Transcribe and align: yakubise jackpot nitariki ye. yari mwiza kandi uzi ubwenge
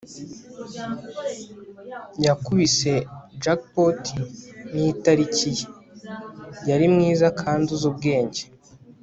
yakubise 2.25 2.93
jackpot 3.43 4.01
nitariki 4.73 5.49
ye. 5.57 5.65
yari 6.69 6.85
mwiza 6.93 7.27
kandi 7.41 7.67
uzi 7.75 7.85
ubwenge 7.91 8.41